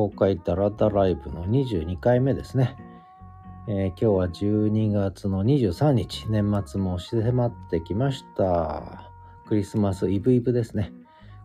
[0.00, 2.74] 公開ダラダライブの22回目ですね。
[3.68, 9.12] えー、今日は12月の23日、年末も迫ってきました。
[9.46, 10.90] クリスマスイブイブですね。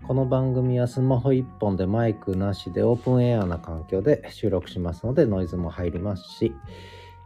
[0.08, 6.56] この番組はスマホ1本でマイクなしでオープンエアな環境で収録しますのでノイズも入りますし、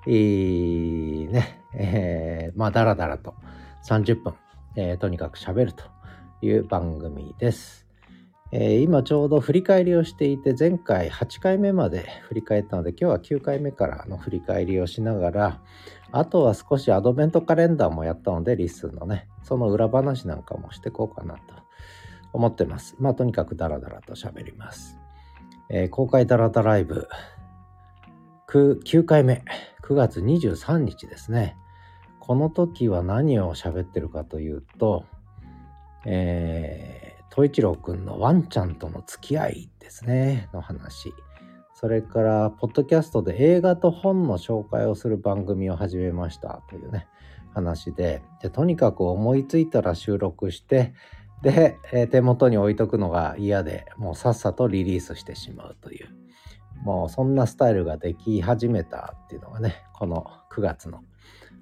[0.08, 3.36] えー、ね、えー、まあダラダラと
[3.88, 4.34] 30分、
[4.76, 5.84] えー、とにかく喋ると
[6.42, 7.79] いう番組です。
[8.52, 15.62] えー、今ちょうど振り返りをしていて前回8回目まで振り返ったので今日は9回目からの振り返りをしながら
[16.12, 21.42] あとは少しアドベントカレンダーもやったので LISTEN のねその裏話なんかもしていこうかなと
[22.34, 22.96] 思ってます。
[23.00, 24.98] まあとにかくダラダラと喋ります、
[25.70, 27.08] えー、公開ダラダライブ
[28.48, 29.44] 9, 9回目
[29.84, 31.56] 9月23日ですね。
[32.20, 35.06] この時は何を喋ってるかというと
[36.06, 37.09] えー
[37.40, 41.14] 統一郎くんのワンちゃんとの付き合いですね、の話。
[41.74, 47.08] それから、ポッドキャストで映画と本の紹介をする番組を始めましたというね、
[47.54, 50.94] 話で、でとにかく思いついたら収録して、
[51.42, 56.10] で、えー、手元に置いとくのが嫌で、もうさっさとリリースしてしまうという、
[56.84, 61.06] もうそんなスタイルができ始めたっていうのがね、この9月の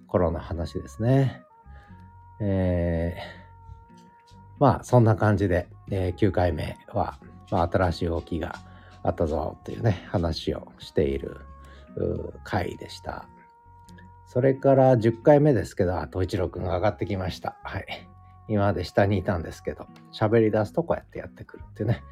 [0.08, 1.44] 頃の話ですね。
[2.42, 3.47] えー
[4.60, 7.20] まあそんな感じで、えー、9回目は、
[7.52, 8.60] まあ、新しい動きが
[9.04, 11.42] あったぞというね話をしている
[12.44, 13.28] 回でした。
[14.26, 17.58] それから10回目ですけど、東一郎くんが上がってきました。
[17.64, 17.86] はい。
[18.50, 22.04] 今まで下にいたんですけど、喋り出すとこうやってやってくるっていうね。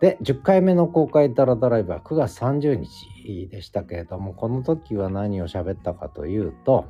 [0.00, 6.86] で、10回目の公開ダラダライブは9月30日でしたけれども、この時は何を喋ったかというと、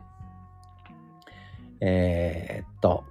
[1.81, 3.05] えー、っと、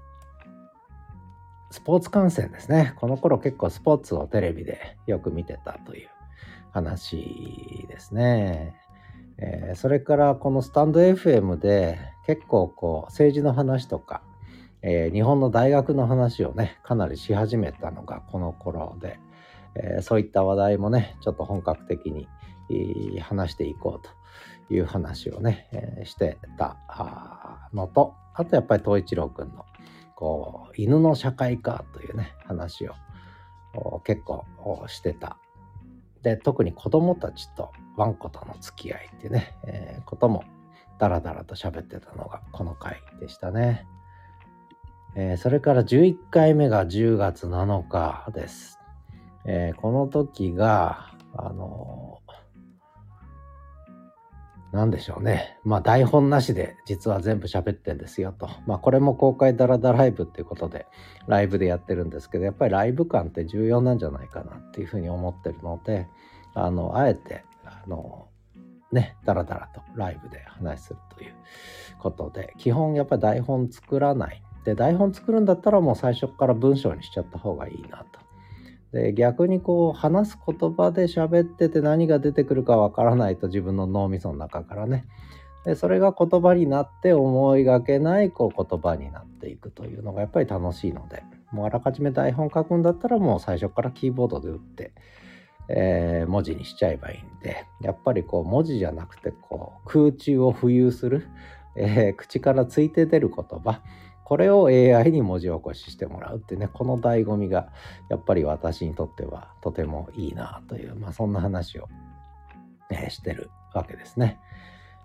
[1.72, 2.94] スポーツ観戦ですね。
[2.97, 6.09] この頃結構スポーツをテレビでよく見てたという
[6.72, 8.75] 話ですね。
[9.38, 11.97] えー、それからこのスタンド FM で
[12.28, 14.22] 結構こう政治の話とか、
[14.81, 19.19] えー、日本の大学の話をねかなりし始めたのがこの頃で、
[19.75, 22.28] えー、そういった話題もねちょっと本格的に
[23.22, 24.07] 話していこう
[24.69, 26.78] という話をね、えしてた
[27.74, 29.66] のとあとやっぱり東一郎くんの
[30.21, 32.87] こう犬の社会化というね話
[33.73, 34.45] を結構
[34.87, 35.37] してた。
[36.21, 40.43] で特に子供たちとワンコとの付き合いっていうね、えー、ことも
[40.99, 43.87] ダラダラと喋ってたのがこの回でしたね、
[45.15, 48.77] えー、それから11回目が10月7日です、
[49.45, 52.20] えー、この時があの
[54.71, 55.57] 何でしょうね。
[55.63, 58.49] まあ台本なしで実は全部喋ってんですよと。
[58.65, 60.87] まあこれも公開ダラダライブっていうことで
[61.27, 66.07] ライブでやってるんですけど、やっぱりライブ感って重要なんじゃないかなっていうふうに思ってるので、
[66.53, 68.27] あの、あえて、あの、
[68.91, 71.35] ね、ダラダラとライブで話するという
[71.99, 74.41] ことで、基本やっぱり台本作らない。
[74.63, 78.20] で、台本作るんだったらもう最初から文章にしちゃった方がいいなと。
[78.94, 85.06] で逆にこう話す言葉で喋ってて何が出てくるかわからないと自分の脳みその中からね。
[85.66, 94.91] でそれが言葉になって思いがけないこう言葉になっていくというのがやっぱり楽しいのでもうあらかじめ台本書くんだったらもう最初からキーボードで打って、
[95.69, 101.28] えー、文字にしちゃえばいいんでやっぱりこう文字じゃなくてこう空中を浮遊する、
[101.75, 103.81] えー、口からついて出る言葉
[104.31, 107.68] これを AI に文字起こししてもらうってねこの醍醐味が
[108.09, 111.90] やっぱり私にとってはとてもいいなという、まあ、そんな話を、
[112.90, 114.40] ね、してるわけですね。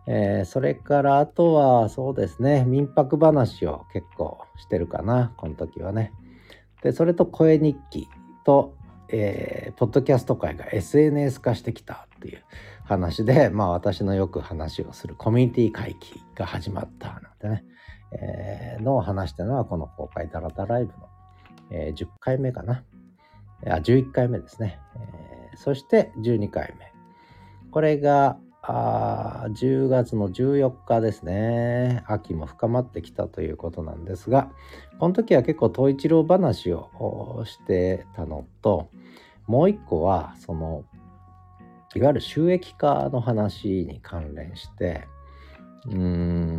[0.07, 6.13] えー、それからあとはそうですね民泊話を結構してるかなこの時はね。
[6.85, 8.09] でそれと声日記
[8.45, 8.77] と、
[9.09, 12.45] えー、ポッドキャスト界が SNS 化してきたっていう
[12.85, 17.65] 話でまあ私のよく話をするコミュニティ回帰が始まったなんてね
[18.81, 21.09] のを話したのはこの公開ダラダライブの、
[21.71, 22.85] えー、10回目かな。
[23.67, 24.79] あ、11回目ですね。
[25.57, 26.93] そして12回目。
[27.71, 28.39] これが
[28.69, 32.03] あ10月の14日ですね。
[32.07, 34.51] 秋も深まってきたということなんですが、
[34.99, 38.91] この時は結構統一郎話をしてたのと、
[39.47, 40.85] もう一個は、その、
[41.95, 45.07] いわゆる収益化の話に関連して、
[45.87, 46.56] うーん、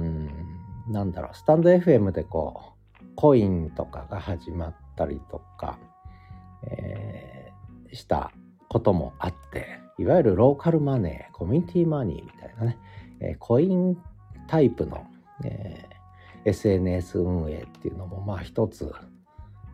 [0.87, 5.79] なんだろう、スタンド FM でこう、コインとかが始まったりとか、
[6.63, 8.31] えー、した
[8.69, 12.79] こともあって、いわゆるローカルマネー、コミュニティマニーみたいなね、
[13.19, 13.97] えー、コイン
[14.47, 15.05] タイプの、
[15.43, 18.91] えー、SNS 運営っていうのもまあ一つ、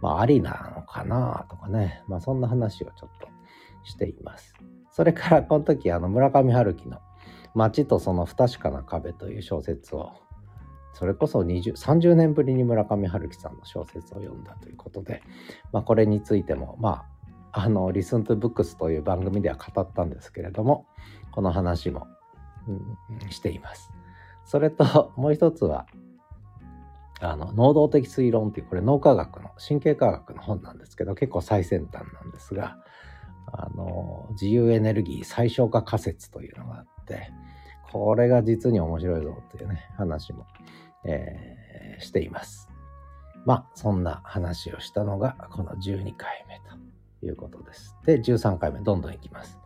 [0.01, 3.27] まあありなのかなとかね、まあそんな話をちょっと
[3.83, 4.53] しています。
[4.89, 6.99] それからこの時あの村上春樹の
[7.55, 10.11] 「街とその不確かな壁」という小説を
[10.93, 15.23] それこそ20 30年ぶりに村上春樹さんの小説を読んだということで、
[15.71, 17.05] まあ、これについてもま
[17.51, 20.85] ああの「リスントゥブックスという番組では語ったんですけれども
[21.31, 22.07] この話も、
[22.67, 23.91] うん、しています。
[24.45, 25.85] それともう一つは
[27.21, 32.77] あの能動的推論っていうこれ脳科学の神経科学の本なんですけど結構最先端なんですが
[33.51, 37.31] あの自由エネルギー最小化仮説というのがあって
[37.91, 40.47] これが実に面白いぞというね話も、
[41.05, 42.69] えー、しています。
[43.45, 46.59] まあそんな話をしたのがこの12回目
[47.21, 47.95] ということです。
[48.05, 49.59] で13回目どんどんいきます、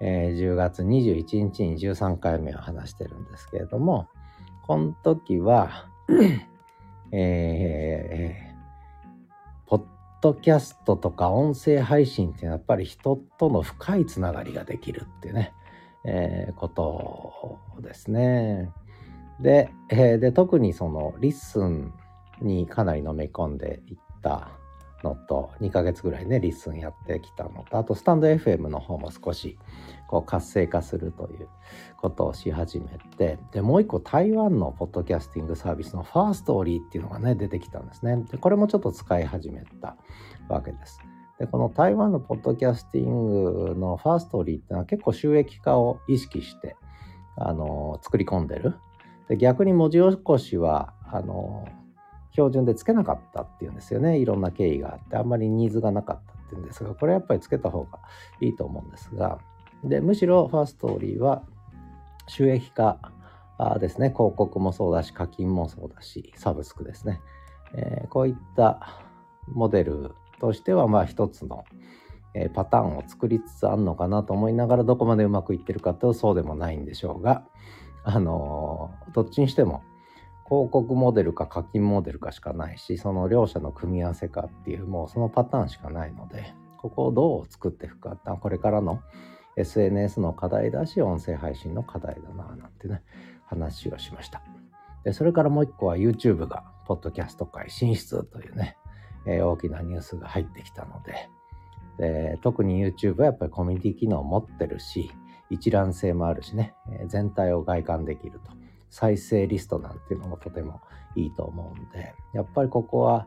[0.00, 4.08] えー、10月21日に13回目を話してるんですけれども
[4.66, 5.88] この時は
[7.14, 9.82] えー、ポッ
[10.22, 15.52] ドキャストとか音声配信ってやっぱり人との深いつながりができるっていうね、
[16.04, 18.70] えー、ことですね。
[19.42, 21.92] で,、えー、で特にその LISTEN
[22.40, 24.48] にかなりのめり込んでいった
[25.02, 29.58] のと2ヶ月ぐらいね LISTEN やってきたのとあとスタンド FM の方も少し
[30.08, 31.48] こう活性化するという
[31.96, 38.16] ことをし始めてでもう一個台湾のポッドキャスティングサービスの Firstory っていうのがね出てきたんですね。
[38.30, 39.96] でこれもちょっと使い始めた
[40.48, 41.00] わけです。
[41.38, 46.76] でこの台湾のポッドキャスティングのファーストーリーっていうのは結構収益化を意識して
[47.36, 48.74] あの作り込んでる
[49.28, 51.66] で逆に文字起こしはあの
[52.32, 54.18] 標準でつけなかったっていうんですよね。
[54.18, 57.98] いろんな経緯があってあんまりニーズがなかったっていうんですがこれはやっぱりつけた方が
[58.40, 59.38] いいと思うんですが。
[59.84, 61.42] でむしろファーストーリーは
[62.28, 62.98] 収益化
[63.80, 64.10] ですね。
[64.10, 67.20] 広告もそうだし課金もそうだしサブスクですね、
[67.74, 69.00] えー、こういった
[69.48, 71.64] モデルとしてはまあ一つの、
[72.34, 77.44] え、パターンを作りつつあるのかなと思いながらどこまでうまくいってるかとそうでもないんでしょうが。
[78.04, 79.82] あのー、どっちにしても
[80.46, 89.00] 広告モデルか課金モデルかしかないしその両者の組み合わせかっていうもうそのパターンしかないのでここをどう作っていくかこれからの
[89.56, 93.02] SNS の課題だし音声配信の課題だななんてね
[93.46, 94.42] 話をしました。
[95.04, 98.76] でそれからもう一個は YouTube がポッドキャスト界進出というね、
[99.26, 101.28] えー、大きなニュースが入ってきたので
[101.98, 105.10] で特に YouTube はやっぱりコミュニティ機能を持ってるし
[105.52, 108.52] 一覧性もあるしね、え、全体を外観できると。
[108.92, 110.82] 再生リストなんていうのもとても
[111.16, 113.26] いいと思うんでやっぱりここは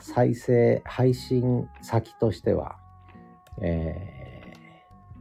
[0.00, 2.76] 再生配信先としては、
[3.62, 4.52] え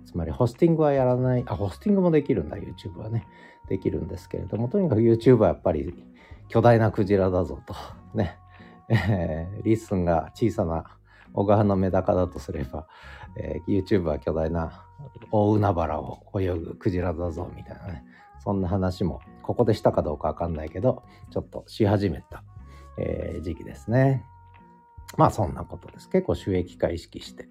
[0.04, 3.28] ー、つまりホスティングはやらないあホスティングもできるんだ YouTube はね。
[3.70, 5.94] できるんですけれどもとにかく YouTube はやっぱり
[6.50, 7.74] 巨大なクジラだぞと
[8.14, 8.38] ね、
[8.90, 10.84] えー、 LISTEN が小さな
[11.34, 12.88] 小川のメダカだとすれば、
[13.38, 14.86] えー、YouTube は巨大な
[15.32, 18.04] 大海原を泳ぐクジラだぞみたいなね
[18.44, 22.44] そんな話もここでしたかどうかわかんないけど、ちょっとし始めた、
[22.98, 24.26] えー、時期ですね。
[25.18, 26.10] まあそんなことです。
[26.10, 27.50] 結構収益化意識して、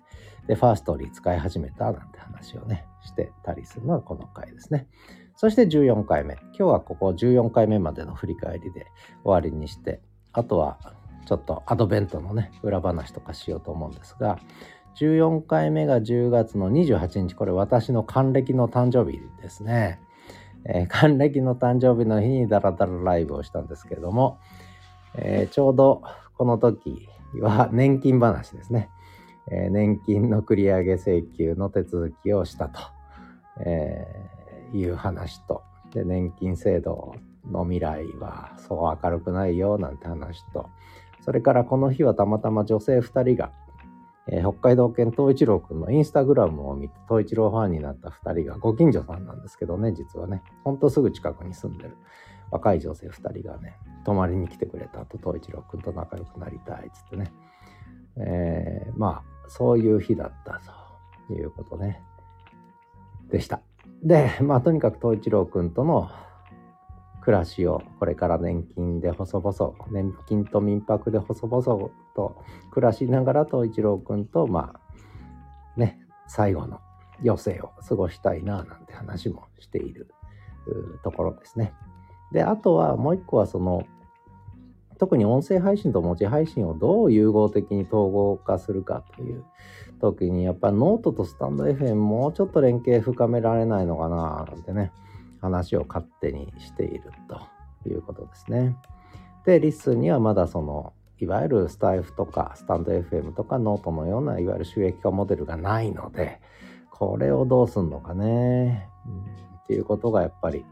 [0.49, 4.89] で、ファーストリー使い始めたなんて話をね、してたりするのがこの回ですね。
[5.37, 6.35] そして14回目。
[6.35, 8.87] 今日はここ14回目までの振り返りで
[9.23, 10.01] 終わりにして、
[10.33, 10.79] あとは
[11.27, 14.39] ちょっとアドベントのね、裏話とかしようと思うんですが、
[14.97, 20.01] 14回目が10月の28日、これ私の還暦の誕生日ですね。
[20.65, 24.39] えー、還暦の誕生日の日にダラダラライブをしたんですけれども、
[25.15, 26.03] えー、ちょうど
[26.37, 27.09] この時
[27.41, 28.91] は年金話ですね。
[29.51, 32.81] えー、年金の繰り上げ請求の手続きをしたと、
[33.65, 34.07] え
[34.75, 35.63] いう話と
[35.93, 37.15] で、年金制度
[37.51, 40.69] の未来はそう明るくないよなんて話と、
[41.31, 43.53] それからこの日はたまたま女性2人が
[44.27, 50.43] えー、北海道犬東一郎くんのインスタグラムを見て東一郎ファンになった2人がご近所さんなんですけどね実はね。
[50.65, 51.97] ほんとすぐ近くに住んでる。
[52.51, 57.33] 若い女性2人がね泊まりに来てくれたと東一郎くんと仲良くなりたいっつってね、
[58.17, 60.61] えー、まあそういう日だった
[61.29, 62.03] ということね。
[63.31, 63.61] でした。
[64.03, 66.11] でまあとにかく東一郎くんとの
[67.23, 76.81] 暮らしをこれから年金で細々年金と民泊で細々と暮らしながらと一郎君とまあね最後の
[77.25, 80.09] 余生を過ごしたいななんて話もしている
[81.03, 81.75] ところですね。
[82.33, 83.85] であとはもう一個はその
[84.99, 89.45] 特に音声配信と文字配信をどう融合的に統合化するかという
[90.01, 94.93] 時にやっぱノートとスタンド FM もうちょっと連携深められないのかななんてね
[95.41, 98.77] 話を勝手にしているということですね。
[99.45, 106.41] で、 LISTEN にはまだその、いわゆるスタイフとかスタンド FM とかノートのようないわゆる収益化モデルがないので、
[106.91, 110.65] これをどうすんのかね、うん、っていうことがやっぱり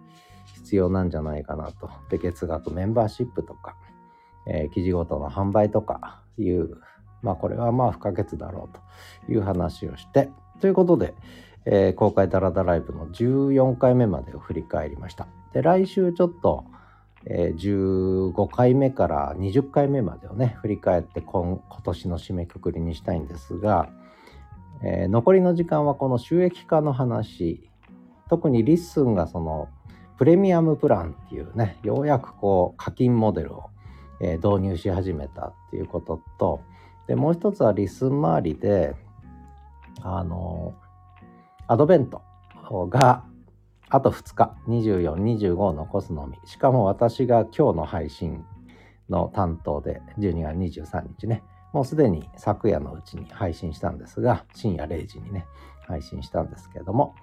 [0.54, 1.90] 必要なんじゃないかなと。
[2.10, 3.76] で、月額メンバーシップとか、
[4.46, 6.76] えー、記事ごとの販売とかいう、
[7.22, 11.14] まあこれはまあ不可欠だろうという話をして、ということで、
[11.65, 15.27] えー、公開ダラダライブの14回目までを振り返りました。
[15.53, 16.65] で、来週ちょっと、
[17.27, 23.91] えー、15回目から20回目までをね、振り返って今今年の締めくくりにしたいんですが、
[24.83, 27.69] えー、残りの時間はこの収益化の話、
[28.29, 29.69] 特に LISTEN がその
[30.19, 33.71] プレミアムプランっていうね、ようやくこう課金モデルを、
[34.21, 36.61] え、導入し始めたっていうことと、
[37.07, 38.97] で、もう一つは LISTEN 周りで、
[40.03, 40.75] あの、
[41.68, 42.22] アドベント
[42.88, 43.25] が
[43.90, 46.38] あと2日、24、25を残すのみ。
[46.46, 48.42] しかも私が今日の配信
[49.10, 51.42] の担当で、12月23日ね、
[51.75, 55.46] もうすでに昨夜のうちに配信したんですが、深夜0時にね、
[55.87, 57.14] 配信したんですけれども、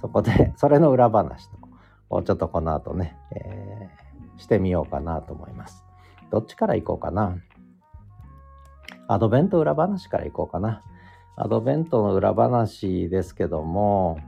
[0.00, 1.58] そこで、それの裏話と
[2.10, 5.84] をちょっとこの後ね、えー、してみようかなと思います。
[6.30, 7.36] どっちから行こうかな？
[9.06, 10.82] アドベント裏話から行こうかな。
[11.36, 14.18] アドベントの裏話ですけども、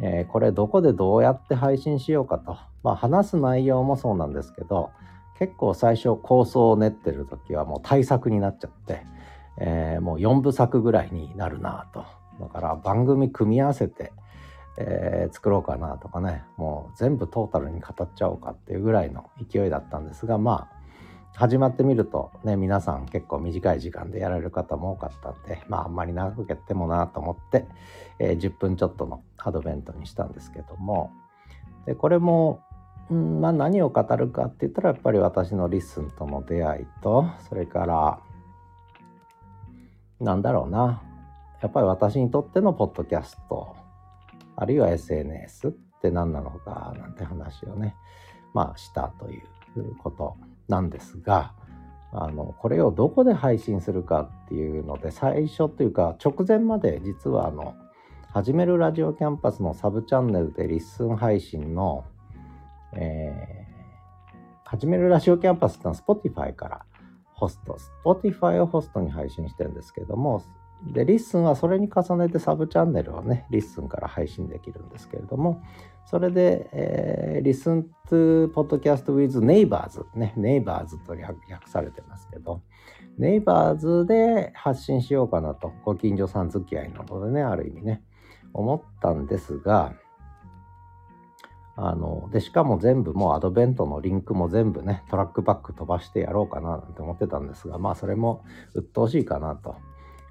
[0.00, 2.56] えー、これどこでどうやって配信しようかと。
[2.82, 4.90] まあ話す内容もそうなんですけど、
[5.38, 9.06] 結構最初構想を練ってる時はもう対策になっちゃって、
[9.58, 12.04] えー、もう4部作ぐらいになるなと。
[12.40, 14.12] だから番組組み合わせて、
[14.78, 20.79] えー、作ろうかなとかねもう全部トータルに語っちゃおうかっていうぐらいの勢いだったんですがまあ
[21.36, 27.66] 始まってみるとね皆さん結構短い時間でやられる方も多かったんでまああんまり長くやってもなと思って、
[28.18, 31.12] えー、10分ちょっとのアドベントにしたんですけども。
[31.86, 32.60] でこれも、
[33.10, 38.20] んまあ、何を語るかって言ったらやっぱり私の LISTEN との出会いとそれから
[40.20, 41.02] なんだろうな。
[41.62, 43.76] やっぱり私にとってのポッドキャスト
[44.56, 45.70] あるいは SNS っ
[46.02, 47.96] て何なのかなんて話をね、
[48.52, 49.38] まあしたとい
[49.76, 50.36] うこと。
[50.70, 51.52] なんですが、
[52.12, 57.74] あの、これをどこで配信するかっていうので、最初というか直前まで実はあの、
[58.32, 62.04] 始めるラジオキャンパスのサブチャンネルで LISTEN 配信の、
[62.94, 66.84] えー、始めるラジオキャンパスってのは Spotify から
[67.34, 70.42] ホスト、Spotify をホストに配信してるんですけども、
[70.86, 75.62] で、 LISTEN はそれに重ねてサブチャンネルをね、 LISTEN から配信できるんですけれども、
[76.06, 82.62] それで、えー、Listen to Podcast with Neighbors ね、Neighbors と略されてますけど、
[83.18, 88.02] Neighbors で発信しようかなと、ご近所さん付き合いなどでね、ある意味ね、
[88.54, 89.94] 思ったんですが、
[91.76, 98.44] あの、で、しかも全部もうアドベントのリンクも全部ね、トラックバック飛ばしてやろうかななんて思ってたんですが、まあそれも
[98.74, 99.76] 鬱陶しいかなと。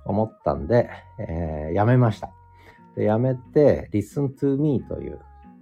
[0.06, 2.32] 思ったんで、えー、やめました。
[2.96, 5.20] で、やめて、Listen to Me という、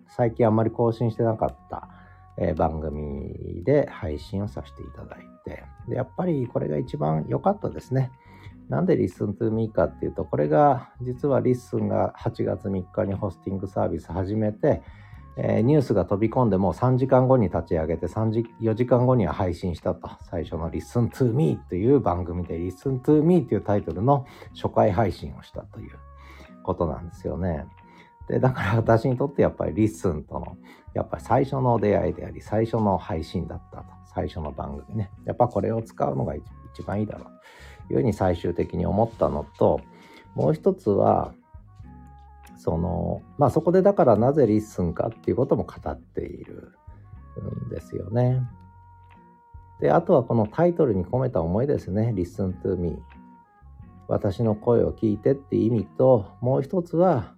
[0.08, 1.90] 最近あんまり更新してなかった、
[2.38, 8.12] えー、番組で配信をさせていただいて、で、やっぱりこれが一番良かったですね。
[8.70, 14.82] なんで Listen to Me かっていうと、これが、実は Listen が8月3日にホスティングサービス始めて、
[15.40, 24.26] えー、ニュースが飛び込んでもう3時間後に立ち上げて3時4時間後には配信したと最初の Listen to Me という番組で Listen to Me というタイトルの
[24.56, 25.92] 初回配信をしたという
[26.64, 27.66] ことなんですよね。
[28.28, 30.58] で、だから私にとってやっぱり Listen との
[30.94, 35.12] やっぱり最初の出会いであり最初の配信だったと最初の番組ね。
[35.26, 36.46] やっぱこれを使うのが一
[36.84, 39.82] 番いいだろうというふうに最終的に思ったのと
[40.34, 41.34] もう一つは
[42.58, 46.74] そのまあそこでだからなぜ LISTEN かっていうことも語っている
[47.66, 48.42] んですよね。
[49.80, 52.14] で、あとはこのタイトルに込めた思いですね。
[52.16, 52.98] Listen to me。
[54.08, 57.36] 私の声を聞いてって意味と、もう一つは、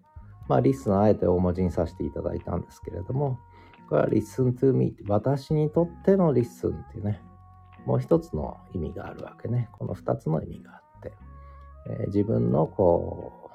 [0.47, 3.39] まあ、 LISTEN あえて大文字にさせていただいたんですけれども、
[3.89, 7.21] これは Listen to me 私にとっての Listen っていうね、
[7.85, 9.69] もう一つの意味があるわけね。
[9.73, 11.13] この二つの意味があって、
[11.89, 13.48] えー、自分のこう、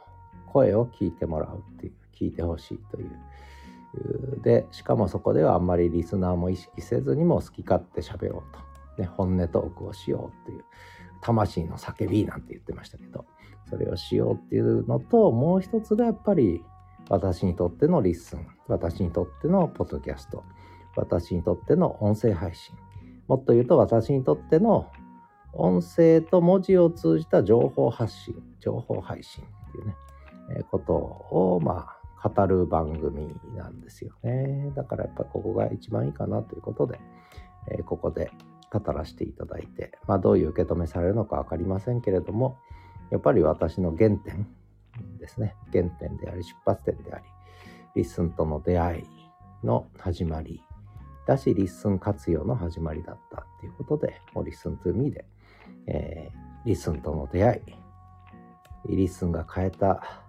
[0.54, 4.40] 声を聞いてもらうっていう、聞いてほしいという。
[4.42, 8.54] で、しかもそこではあんまりリスナーも意識せずにも好き勝手喋ろう
[8.96, 9.02] と。
[9.02, 10.64] ね、本音トークをしようっていう、
[11.20, 13.24] 魂の叫びなんて言ってましたけど、
[13.68, 16.62] それをしようっていうのと、もう一つがやっぱり
[17.08, 20.44] 私にとっての LISTEN、私にとってのポッドキャスト、
[20.96, 22.76] 私にとっての音声配信、
[23.26, 24.86] もっと言うと私にとっての
[25.52, 29.96] 音声と文字を通じた情報発信、情報配信っていうね、
[30.70, 31.86] ことを、ま
[32.22, 34.70] あ、語る番組なんですよね。
[34.74, 37.00] だからやっぱここが一番いいかなということで、
[37.70, 38.30] えここで
[38.70, 42.58] 語らせていただいて、まあ、どういう受け止めされるのか分かりませんけれども、
[43.10, 44.46] やっぱり私の原点、
[45.18, 45.56] ですね。
[45.72, 47.24] 原点であり、出発点であり、
[47.96, 49.04] LISTEN との出会い
[49.64, 50.62] の始まり
[51.26, 55.24] だし、 LISTEN 活用の始まりだったっていうことで、もう LISTEN to me で、
[55.86, 57.62] えー、 LISTEN との出会
[58.86, 60.23] い、 LISTEN が変えた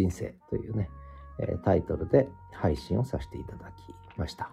[0.00, 0.90] 人生というね、
[1.38, 4.50] えタイトルで配信をさせていただきました。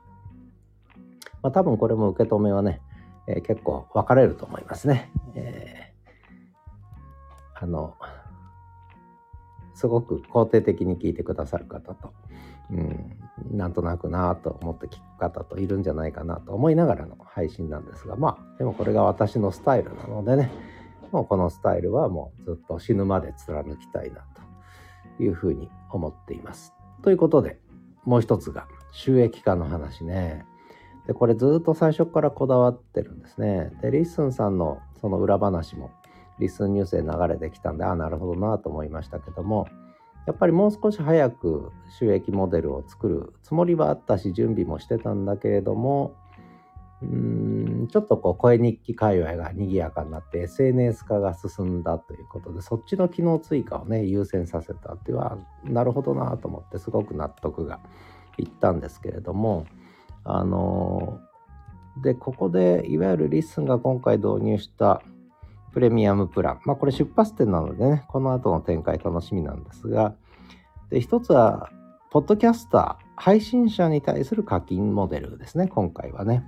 [1.41, 2.81] まあ、多分これも受け止めはね、
[3.27, 5.11] えー、結構分かれると思いますね。
[5.35, 7.95] えー、あの、
[9.73, 12.13] すごく肯定的に聞いてくださる方と、
[12.71, 13.15] うん、
[13.51, 20.51] なんとなくなと思って聞く方といるんじゃないかなと思いながらの配信なんですが、まあ、でもこれが私のスタイルなのでね、
[21.11, 24.36] もうこのスタイルはもうずっと死ぬまで貫きたいなと
[25.23, 26.73] いうふうに思っています。
[27.01, 27.59] ということで、
[28.03, 30.45] もう一つが収益化の話ね。
[31.07, 33.71] で、これずっと最初からこだわってるんですね。
[33.81, 35.91] で、 LISTEN さんのその裏話も、
[36.39, 39.67] LISTEN NEWS で流れてきたんで、ああ、なるほどなと思いましたけども、
[40.27, 46.15] やっぱりもう少し早く収益モデルを作るつもりはあったし、準備もしてたんだけれども、
[47.01, 57.79] ちょっとこう声日記界隈が賑やかになって SNS 化が進んだということでそっちの機能追加をね優先させたっていうのはなるほどなと思ってすごく納得が
[58.39, 59.67] いったんですけれども
[60.23, 61.19] あの
[62.01, 65.01] で、ここでいわゆる LISTEN が今回導入した
[65.73, 66.61] プレミアムプラン。
[66.65, 70.15] まあこれ出発点なのでね、この後の展開楽しみなんですが、
[70.89, 71.69] で、一つは、
[72.09, 76.43] ポッドキャスター、配信者に対する課金モデルですね、今回はね。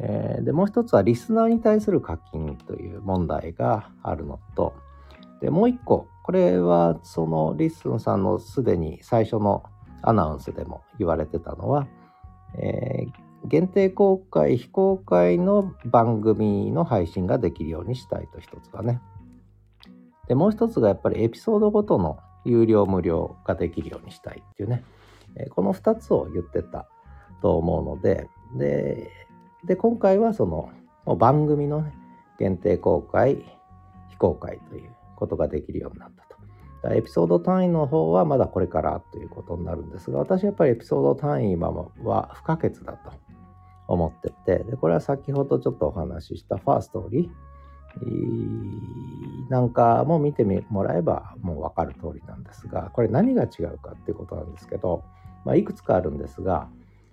[0.00, 4.74] えー、で、もう一つはリスナーに対する課金という問題があるのと、
[5.40, 9.64] で、もう一個、これはその LISTEN さんのすでに最初の
[10.02, 11.88] アナウンスでも言われてたのは、
[12.56, 19.00] えー、限定公開非公開の番組の配信ができるようにしたいと一つがね。
[20.26, 24.84] でもう一つがやっぱりエピソードごとの有料無料ができるようにしたいっていうね、
[25.36, 26.86] えー、この2つを言ってた
[27.40, 29.10] と思うのでで
[29.64, 30.70] で今回はその
[31.16, 31.92] 番組の、ね、
[32.38, 33.44] 限定公開
[34.10, 36.28] 非公開ということができるようになったと。
[36.94, 43.12] エピソード単位の方はまだこれからということになるんですが、私やっぱりエピソード単位は不可欠だと
[43.88, 55.02] 思ってて、でこれは先ほどちょっとお話ししたファーストーリーなんかも見てもらえばもう分かる通りなんですが、これ何が違うかっていうことなんですけど、
[55.44, 56.68] まあ、いくつかあるんですが、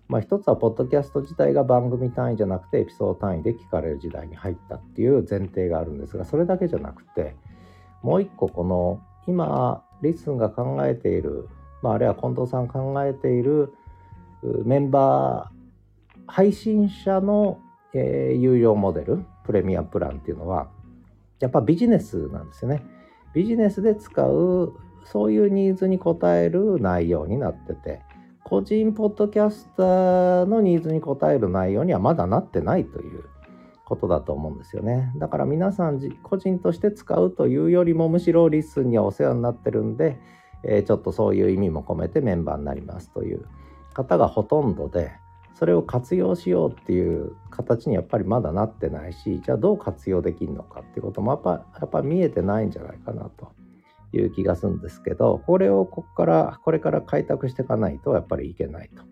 [0.08, 7.36] まあ、一つはポッドキャスト自体が番組単位じゃなくてエピソード単位で聞かれる時代に入ったっていう前提があるんですがそれだけじゃなくて
[8.04, 11.50] もう一個この今リスンが考えている、
[11.82, 13.74] まあ、あるいは近藤さん考えている
[14.64, 15.56] メンバー
[16.28, 17.60] 配信者の、
[17.94, 20.70] えー、有料モデルプレミアプランっていうのは
[21.40, 22.84] やっぱビジネスなんですよね。
[23.34, 28.02] ビジネスで使うそういうニーズに応える内容になってて
[28.48, 33.24] 個人ポッドキャスターのニーズに応える内容にはまだなってないという
[33.86, 35.12] ことだと思うんですよね。
[35.18, 40.20] だから皆さん個人として使うというよりもむしろ LISTEN にはお世話になってるんで、
[40.62, 43.48] えー、ちょっとそういう意味も込めてメンバーになりますという
[43.96, 45.14] 方がほとんどで
[45.56, 53.48] それを活用しようっていう形にやっぱりまだなってないしじゃあどう活用できるのかっていうこともやっぱやっぱ見えてないんじゃないかなと
[54.14, 59.04] いう気がするんですけどこれをここからこれから開拓していかないとやっぱりいけないと。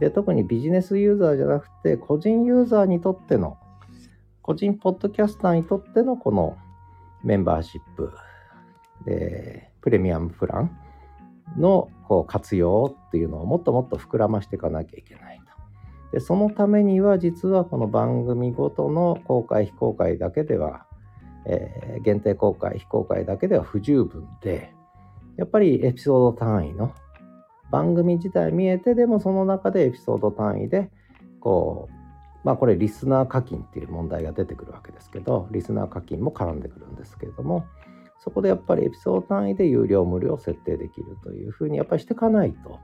[0.00, 3.58] で特にビジネスユーザーじゃなくて個人ユーザーにとっての
[4.42, 6.58] 個人ポッドキャスターにとってのこの
[7.22, 8.12] メンバーシップ
[9.06, 10.76] でプレミアムプラン
[11.56, 15.44] のこう活用っていうのをもっともっと膨らましていかなきゃいけないと。
[16.12, 20.86] でそのためには実はこの番組ごとの公開非公開だけでは、
[21.46, 24.74] えー、限定公開非公開だけでは不十分で
[25.36, 26.94] やっぱりエピソード単位の
[27.70, 30.90] 番組自体見えてでもその中でエピソード単位で
[31.40, 31.94] こう
[32.44, 37.66] まあこれリスナー課金っていう問題が出てくるわけですけどリスナー課金も絡んでくるんですけれども
[38.20, 42.78] そこでやっぱりエピソード単位で有料無料設定できるというふうにやっぱりしていかないと、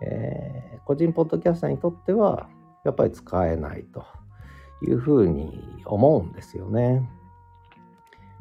[0.00, 2.48] えー、個人ポッドキャスターにとっては
[2.84, 4.04] やっぱり使えないと
[4.82, 7.06] いうふうに思うんですよね。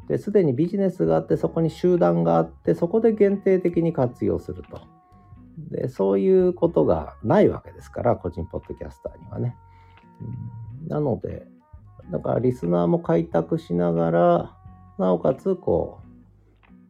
[0.09, 4.81] ですでにビジネスがあってそこに集団があってそこで限定的に活用すると
[5.71, 9.55] でそういうことがないわけですから個人ポッドキャスターにはね。
[10.21, 11.47] うんなので、
[12.11, 14.57] だからリスナーも開拓しながら、
[14.97, 16.01] なおかつこ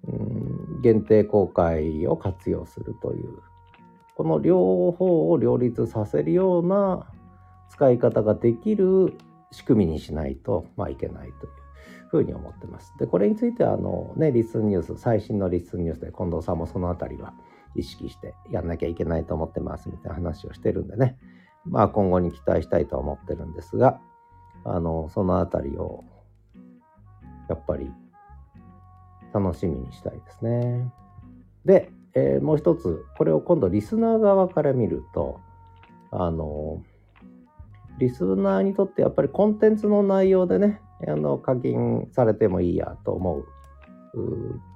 [0.07, 3.39] う、うん、限定公開を活用するという、
[4.15, 7.07] この両方を両立させるような
[7.69, 9.13] 使い方ができる
[9.51, 11.58] 仕組みにしないと、まあ、いけないという。
[12.09, 12.93] ふうに思ってます。
[12.97, 17.33] で、これについては、あのね、リスンニュース、最新のリスンニュースで近藤さんもそのあたりは
[17.75, 21.17] 意識してやんなきゃいけないと思ってますみたいな話をしてるんでね、
[21.65, 23.99] まあ今後に期待したいと思ってるんですが、
[24.65, 26.03] あの、そのあたりを、
[27.47, 27.91] やっぱり
[29.33, 30.91] 楽しみにしたいですね。
[31.65, 35.39] で、えー、もう一つ、これを今度リスナー側から見ると、
[36.11, 36.81] あの、
[37.99, 43.45] リスナーにとってやっぱりコンテンツの内容でね、あの課金されてもいいやと思う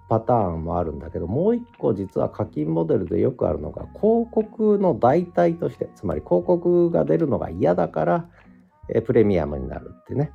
[0.09, 8.29] パターンもあるんだけどもう一個実は課金モデルでよくあるのが広告の代替としてつまり広告が出るのが嫌だから
[8.89, 10.31] えプレミアムになるってね、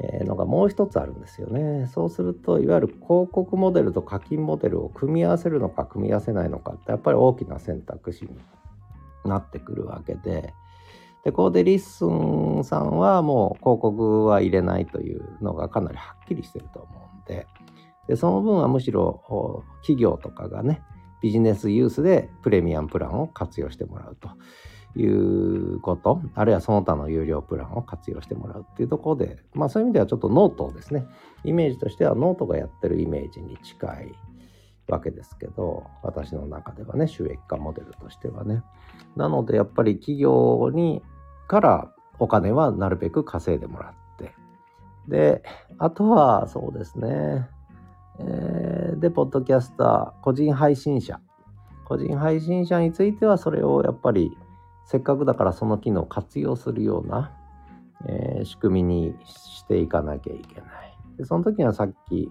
[0.00, 1.86] えー、のがもう一つあるんですよね。
[1.88, 8.30] そうするといわゆる広告モデルと課金モデルを組み合わせるのか組み合わせないのかってやっぱり大きな選択肢に
[9.24, 10.54] なってくるわけで
[11.24, 17.46] でここで LISTEN さんはもう広告は入れないというのがかなりはっきりしてると思うんで。
[18.08, 20.80] でその分はむしろ企業とかがね
[21.20, 24.30] ビジネスユースでプレミアムプランを活用してもらうと
[24.98, 31.06] いうことあるいはその他の有料プランを活用してもらうっていうところでまあそういう意味ではちょっとノートをですね
[31.44, 34.14] イメージとしてはノートがやってるイメージに近い
[34.88, 38.62] わけですけど私の中ではね収益化モデルとしてはね。
[39.16, 41.02] なのでやっぱり企業に
[41.46, 44.34] からお金はなるべく稼いでもらって。
[45.08, 45.42] で
[45.78, 47.48] あとはそうですね、
[48.18, 51.20] えー、でポッドキャスター個人配信者。
[51.84, 54.36] 個人配信者についてはそれをやっぱり
[54.84, 57.32] せっかくだからその機能を活用するような、
[58.06, 60.98] えー、仕組みにしていかなきゃいけない。
[61.16, 62.30] でその時にはさっき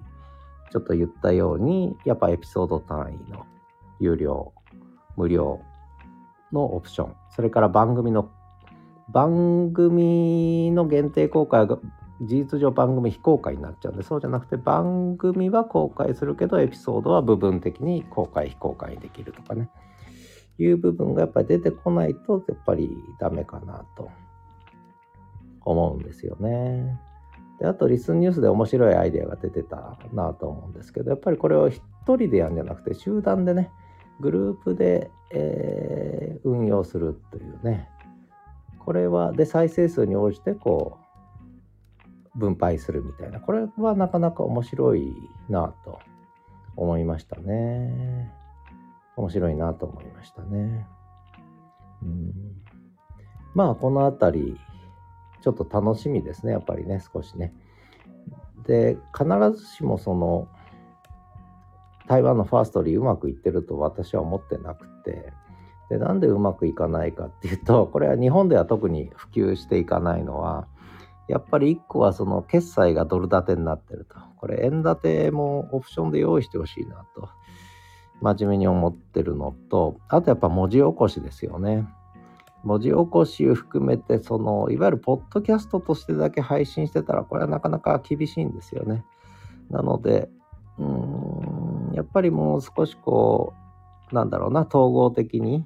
[0.71, 3.45] ちょっと言ったようにやっぱエピソード単位の
[3.99, 4.53] 有料
[5.15, 5.61] 無料
[6.51, 8.29] のオプションそれから番組の
[9.09, 11.77] 番組の限定公開が
[12.21, 19.69] 事実上番組非公開になっちゃうんでそうじゃなくて番組は公開するけどエピソードは部分的に公開非公開にできるとかね
[20.59, 24.09] いう部分がやっぱり出てこないとやっぱりダメかなと
[25.61, 26.99] 思うんですよね。
[27.59, 33.71] であとリスンニュースで面白いアイデアが出てたなと思うんですけどやっぱりこれを一人でやるんじゃなくて集団でね
[34.19, 37.89] グループで、えー、運用するというね。
[38.79, 40.97] これはで再生数に応じてこ
[42.35, 43.39] う分配するみたいな。
[43.39, 45.13] これはなかなか面白い
[45.49, 45.99] なと
[46.75, 48.31] 思いましたね。
[49.17, 50.87] 面白いなと思いましたね。
[52.01, 52.33] うん。
[53.53, 54.59] まあこの辺り
[55.47, 57.53] ちょっと楽しみですねやっぱりね少しね。
[58.65, 59.25] で必
[59.57, 60.49] ずしもその
[62.05, 65.31] 台湾のファーストリーうまくいってると私は思ってなくて。
[65.89, 70.67] でなんでうまくいかないかっていうと これは日本では特に普及していかないのは
[71.29, 74.17] やっぱり1個はその決済がドル建てになってると。
[74.35, 77.29] これ円建てもオプションで用意してほしいなと
[78.19, 81.87] 真面目に思ってるのとあとやっぱ文字起こしですよね。
[82.67, 89.05] 文字起こしを含めてそのいわゆるポッドキャストとしてだけ配信してたらこれはなかなか厳しいんですよね。
[89.69, 90.29] なので
[90.77, 93.53] うんやっぱりもう少しこ
[94.11, 95.65] うなんだろうな統合的に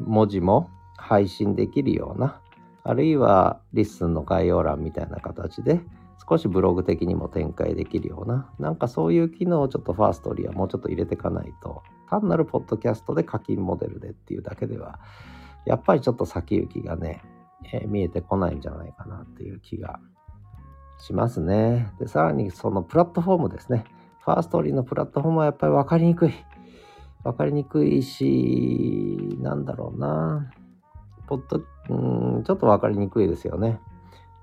[0.00, 2.40] 文字も配信できるような
[2.82, 5.80] あるいは LISTEN の概要欄みたいな形で
[6.28, 14.98] 少しブログ的にも展開できるようななんかそういう機能をちょっと Firstory はもうちょっと入れていかないと単なるポッドキャストで課金モデルでっていうだけでは
[15.66, 17.22] やっぱりちょっと先行きがね、
[17.72, 20.00] えー、見えてこないんじゃないかなっていう気が
[20.98, 21.92] しますね。
[21.98, 23.84] で、さらにそのプラットフォームですね。
[24.24, 26.32] ファーストリーのプラットフォームはやっぱり分かりにくい。
[27.24, 30.50] 分かりにくいし、なんだろうな。
[31.26, 33.80] ポッド、うん、ちょっと分かりにくいですよね。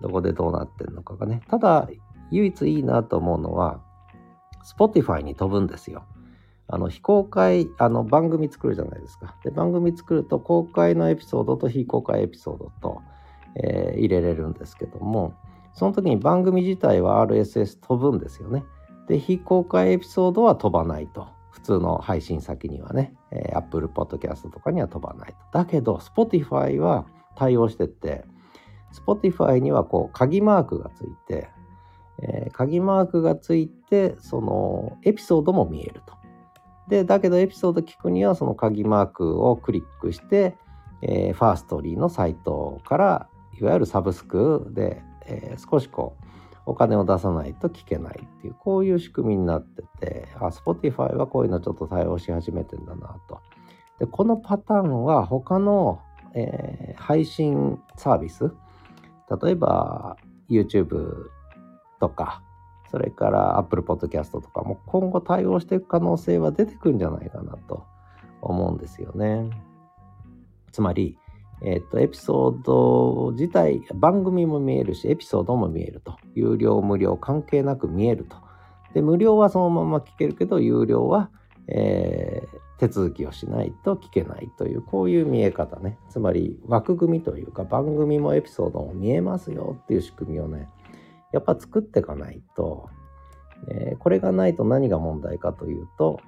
[0.01, 1.41] どこでどうなってんのかがね。
[1.47, 1.87] ただ、
[2.29, 3.79] 唯一いいなと思うのは、
[4.77, 6.03] Spotify に飛ぶんですよ。
[6.67, 9.35] あの、非公開、あの、番組作るじゃないですか。
[9.43, 13.01] で、番組作ると、公開のエピソードと非公開エピソードと、
[13.55, 15.33] えー、入れれるんですけども、
[15.73, 18.63] その時に番組自体は RSS 飛ぶんですよね。
[19.07, 21.27] で、非公開エピソードは飛ばないと。
[21.51, 25.59] 普通の配信先にはね、えー、Apple Podcast とかには飛ばないと。
[25.59, 28.25] だけど、Spotify は対応してて、
[28.93, 31.49] Spotify にはこう、鍵マークがついて、
[32.21, 36.22] えー、鍵マークがついて、そのエピソードも見えると。
[36.87, 40.57] で、だけどエピソード聞くにはその鍵マークをクリックして、
[41.01, 46.23] えー、ファーストリーのサイトからいわゆるサブスクで、えー、少しこう
[46.65, 53.41] お金を出さないと聞けないっていうこういう仕組みになっててあ Spotify はこういうのちょっと対応し始めてんだなと。
[53.99, 56.01] でこのパターンは他の、
[56.33, 58.51] えー、配信サービス
[59.43, 60.17] 例えば
[60.49, 61.27] YouTube
[61.99, 62.41] とか
[62.93, 67.87] それから Apple Podcast とかも今後対応していく可能性は出てくるんじゃないかなと
[68.39, 69.49] 思うんですよね。
[70.71, 71.17] つまり、
[71.63, 76.17] えっ、と、エピソード自体、番組も見えるし、エピソードも見えると。
[76.35, 78.37] 有料、無料関係なく見えると。
[78.93, 81.31] で、無料はそのまま聞けるけど、有料は、
[81.67, 85.97] えー、手続きをしないと聞けないという、こういう見え方ね。
[86.09, 90.69] つまり、枠組みというか、番組もエピソードも見えますよっていう仕組みをね、
[91.33, 92.89] やっぱ作っていかないと、
[93.67, 96.21] えー、これがないと何が問題かというと、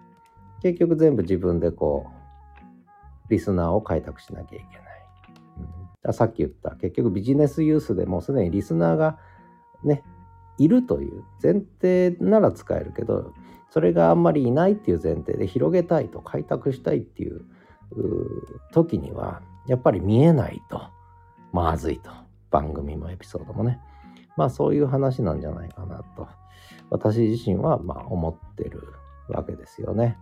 [0.62, 4.86] 結局全部自分でこう、リスナーを開拓しなきゃいけない。
[6.06, 6.72] うん、さっき言った。
[6.72, 9.18] 結局ビジネスユースでもうすでにリスナーが
[9.84, 10.04] ね
[10.58, 13.34] いるという前提なら使えるけど
[13.70, 17.42] それがあんまりいないっていう前提で広げたいと開拓したいっていう
[18.72, 20.82] 時にはやっぱり見えないと。
[21.52, 22.12] まずいと。
[22.52, 23.80] 番組もエピソードもね。
[24.36, 26.28] まあそういう話なんじゃないかなと
[26.90, 28.94] 私自身はまあ思ってる
[29.30, 30.18] わけですよね。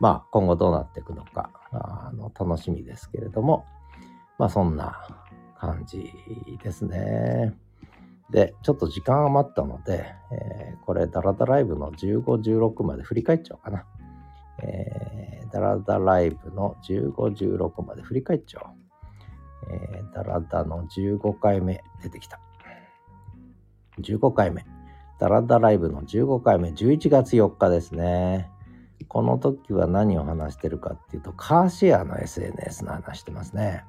[0.00, 3.64] まあ今後どうなっていくのかあの楽しみですけれども
[4.38, 5.06] まあそんな
[5.56, 6.12] 感じ
[6.62, 7.54] ですね。
[8.32, 13.84] で、ちょっと時間余ったので、えー、これダラダライブの15、16まで振り返っちゃおうかな。
[14.62, 18.74] えー、ダラダライブの15、16まで振り返っちゃおう。
[19.70, 22.40] えー、ダラダの15回目出てきた。
[24.00, 24.64] 15回目。
[25.18, 28.50] ダラダライブの15回目、11月4日ですね。
[29.08, 33.84] この時は何を話してるかっていうと、カーシェアの SNS の話してますね。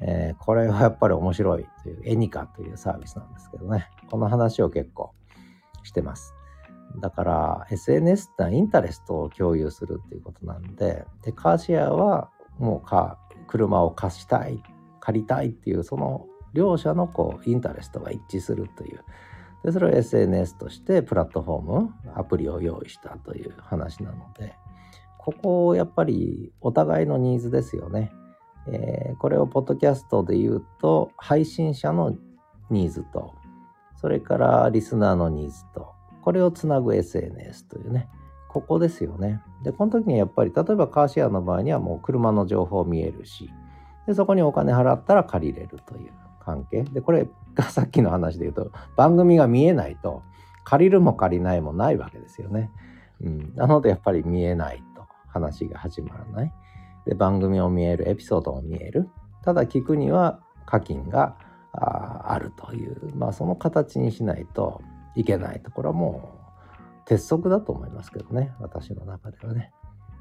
[0.00, 5.12] えー、これはやっぱり面白いというエニカというサービスなんですけどねこの話を結構
[5.82, 6.34] してます
[7.00, 14.62] だから SNS ってインタレストを共有するっていうことなんででカーシェアはもうか車を貸したい
[15.00, 19.04] 借りたいっていうその両者のこうインタレストが一致するという。
[19.64, 24.54] でそれを SNS としてプラットフォームアプリを用意したという話なので
[25.18, 28.10] ここをやっぱりお互いのニーズですよね。
[28.66, 32.16] えー、これをポッドキャストで言うと配信者の
[32.70, 33.34] ニーズと
[33.96, 38.08] それからリスナーのニーズとこれをつなぐ SNS というね
[38.48, 39.42] ここですよね。
[39.62, 43.50] でこの時にやっぱり例えばカーシェアの場合にはもう車の情報見えるし
[44.06, 46.19] でそこにお金払ったら借りれるという。
[46.50, 46.82] 関係？
[46.82, 50.22] でこれがさっきの話で言うと番組が見えないと
[50.64, 52.70] 借りるも借りないもないわけですよね、
[53.20, 56.52] うん、なのでやっぱり見えないと話が始まらない。
[57.06, 59.08] で番組を見えるエピソードも見える。
[59.42, 61.36] ただ聞くには課金が
[61.72, 63.14] あるという。
[63.16, 64.82] まあその形にしないと
[65.14, 66.38] いけないところはも
[67.04, 68.52] う鉄則だと思いますけどね。
[68.60, 69.72] 私の中ではね。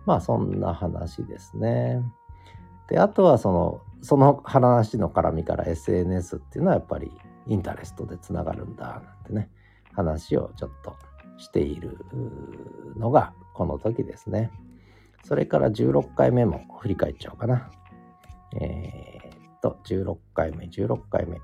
[0.06, 2.02] まあそんな話ですね。
[2.90, 7.12] であとはそのその話の絡みから SNS っていうのはやっぱり
[7.48, 9.50] インタレストでつながるんだなんてね
[9.94, 10.96] 話をちょっと
[11.38, 11.98] している
[12.98, 14.52] のがこの時ですね。
[15.24, 17.70] それから16回目も振り返っちゃおうかな。
[18.60, 21.42] えー、っと、16回目、16回目。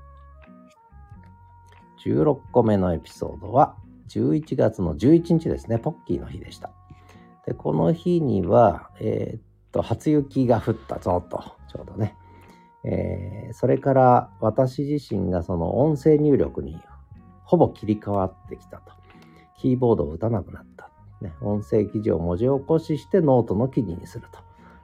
[2.04, 3.76] 16個目のエピソードは、
[4.08, 6.70] 11月の11日ですね、ポッキーの日でした。
[7.44, 9.42] で、この日には、えー、っ
[9.76, 12.16] と、初雪が降ったぞと、ちょうどね。
[12.84, 16.80] えー、それから私自身がその音声入力に
[17.44, 18.92] ほぼ切り替わってきたと。
[19.58, 20.90] キーボードを打たなくなった。
[21.20, 24.38] ね、音声記事を文字起こししてノートの記事にすると。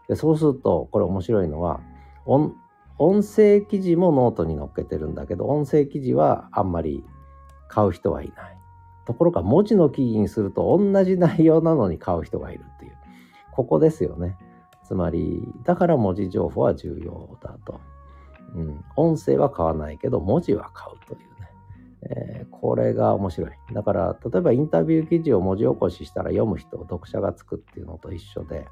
[0.08, 1.80] でそうすると、これ面白いのは、
[2.26, 7.04] 音声記事もノートに載っけてるんだけど、音声記事はあんまり
[7.68, 8.58] 買う人はいない。
[9.04, 12.96] ところが文字の記事にすると同じ内容なのに買う人がいるっていう。
[13.52, 14.36] ここですよね。
[14.92, 17.80] つまり、だから文字情報は重要だと。
[18.54, 21.48] うん、音声は買わないけど文字は買うというね。
[22.10, 23.50] えー、これが面白い。
[23.72, 28.66] だから、例えばインタビュー記事を文字起こししたら読む人、読者がつくっていうのと一緒で、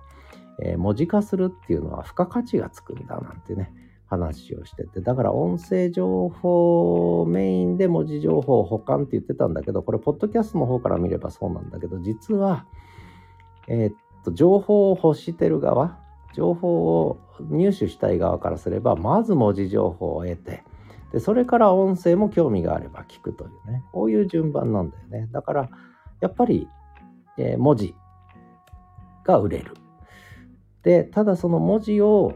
[0.62, 3.72] えー、文字化するっていうのは付加価値がつくんだなんてね、
[4.04, 12.66] 話をしてて、だから音声情報メインで文字情報保管って言ってたんだけど、これ、ポッドキャストの方から見ればそうなんだけど、実は、
[13.68, 15.99] えー、っと、情報を欲してる側、
[16.34, 20.64] 情報を入手したい側からすれば、まず文字情報を得て、
[21.12, 23.82] でそれから音声も興味があれば聞くというね。
[23.92, 25.28] こういう順番なんだよね。
[25.32, 25.70] だから
[26.20, 26.68] やっぱり、
[27.36, 27.94] えー、文字
[29.24, 29.74] が売れる。
[30.82, 32.34] でただその文字を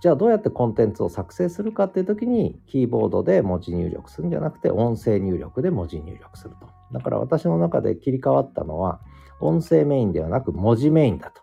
[0.00, 6.68] じゃあどうやってコンテンツを作成するかっていう時にキーボードで文字入力するんじゃなくて音声入力で文字入力すると。
[6.92, 9.00] だから私の中で切り替わったのは
[9.40, 11.42] 音声メインではなく文字メインだと。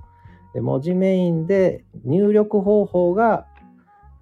[0.61, 3.45] 文字メインで入力方法が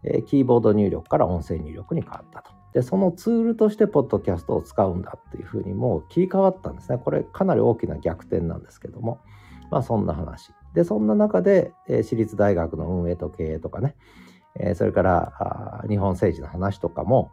[0.06, 2.52] えキーボード入力から音声入力に変わったと。
[2.74, 6.98] でそのツールとしてポッドキャストを使うんだっていうふうにもう切り替わったんですね。
[6.98, 9.19] これかなり大きな逆転なんですけども。
[9.71, 10.52] まあそんな話。
[10.74, 13.95] でそんな中で、え、私立大学の運営と経営とかね、
[14.60, 17.32] え、それから日本政治の話とかも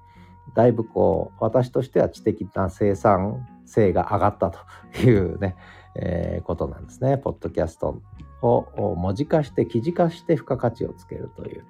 [0.55, 4.59] だいぶこう私としては知的な生産性が上がったと
[4.99, 5.57] いうね、
[5.95, 7.19] えー、ことなんですね。
[7.19, 8.01] ポッドキャスト
[8.41, 11.65] を文字化して記事化して付加価値をつけるという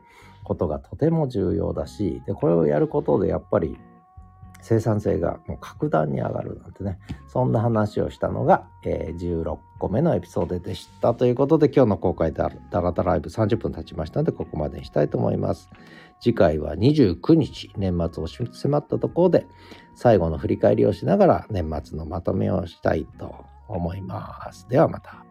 [0.45, 3.79] ことがとても重要だしでこれをやることでやっぱり
[4.63, 15.69] 生産性がもう格段に上がるなんてねそんな話をしたのが、えー、16個目のエピソードでしたということで今日の公開ダラダライブ30分経ちましたのでここまでにしたいと思います
[16.21, 19.47] 次回は29日年末を迫ったところで
[19.97, 23.35] 最後の振り返りをしながら年末のまとめをしたいと
[23.69, 24.67] 思います。
[24.69, 25.25] ではまた。